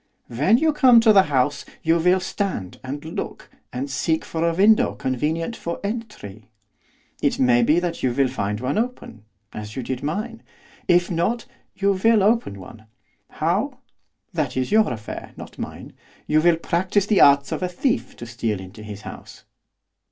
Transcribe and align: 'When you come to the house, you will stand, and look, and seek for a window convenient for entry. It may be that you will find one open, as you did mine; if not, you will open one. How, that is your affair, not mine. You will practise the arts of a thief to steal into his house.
'When 0.29 0.57
you 0.57 0.73
come 0.73 0.99
to 1.01 1.13
the 1.13 1.21
house, 1.29 1.63
you 1.83 1.99
will 1.99 2.19
stand, 2.19 2.79
and 2.83 3.05
look, 3.05 3.51
and 3.71 3.87
seek 3.87 4.25
for 4.25 4.43
a 4.49 4.55
window 4.55 4.95
convenient 4.95 5.55
for 5.55 5.79
entry. 5.83 6.49
It 7.21 7.37
may 7.37 7.61
be 7.61 7.79
that 7.79 8.01
you 8.01 8.11
will 8.11 8.27
find 8.27 8.59
one 8.59 8.79
open, 8.79 9.25
as 9.53 9.75
you 9.75 9.83
did 9.83 10.01
mine; 10.01 10.41
if 10.87 11.11
not, 11.11 11.45
you 11.75 11.91
will 11.93 12.23
open 12.23 12.59
one. 12.59 12.87
How, 13.29 13.77
that 14.33 14.57
is 14.57 14.71
your 14.71 14.91
affair, 14.91 15.33
not 15.37 15.59
mine. 15.59 15.93
You 16.25 16.41
will 16.41 16.57
practise 16.57 17.05
the 17.05 17.21
arts 17.21 17.51
of 17.51 17.61
a 17.61 17.69
thief 17.69 18.15
to 18.15 18.25
steal 18.25 18.59
into 18.59 18.81
his 18.81 19.01
house. 19.01 19.43